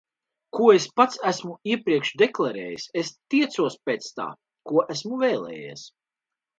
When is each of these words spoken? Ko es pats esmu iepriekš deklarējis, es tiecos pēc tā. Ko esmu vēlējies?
Ko 0.59 0.69
es 0.77 0.87
pats 0.99 1.21
esmu 1.31 1.53
iepriekš 1.73 2.11
deklarējis, 2.23 2.87
es 3.05 3.13
tiecos 3.35 3.79
pēc 3.91 4.11
tā. 4.19 4.29
Ko 4.71 4.87
esmu 4.99 5.25
vēlējies? 5.27 5.91